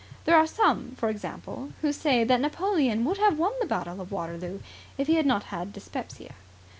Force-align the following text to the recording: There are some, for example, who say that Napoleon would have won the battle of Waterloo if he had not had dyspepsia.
There 0.25 0.35
are 0.35 0.47
some, 0.47 0.95
for 0.95 1.09
example, 1.09 1.73
who 1.83 1.93
say 1.93 2.23
that 2.23 2.41
Napoleon 2.41 3.05
would 3.05 3.19
have 3.19 3.37
won 3.37 3.51
the 3.61 3.67
battle 3.67 4.01
of 4.01 4.11
Waterloo 4.11 4.59
if 4.97 5.05
he 5.05 5.13
had 5.13 5.27
not 5.27 5.43
had 5.53 5.71
dyspepsia. 5.73 6.33